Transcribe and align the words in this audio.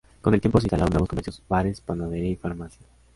Con 0.19 0.33
el 0.33 0.41
tiempo 0.41 0.59
se 0.59 0.65
instalaron 0.65 0.89
nuevos 0.93 1.09
comercios, 1.09 1.43
bares, 1.47 1.79
panadería 1.79 2.31
y 2.31 2.35
farmacia. 2.35 2.87